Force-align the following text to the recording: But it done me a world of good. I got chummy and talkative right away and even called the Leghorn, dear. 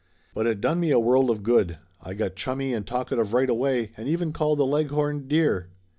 But 0.33 0.47
it 0.47 0.61
done 0.61 0.79
me 0.79 0.89
a 0.89 0.99
world 0.99 1.29
of 1.29 1.43
good. 1.43 1.77
I 2.01 2.15
got 2.15 2.35
chummy 2.35 2.73
and 2.73 2.87
talkative 2.87 3.33
right 3.33 3.47
away 3.51 3.91
and 3.95 4.07
even 4.09 4.33
called 4.33 4.57
the 4.57 4.65
Leghorn, 4.65 5.27
dear. 5.27 5.69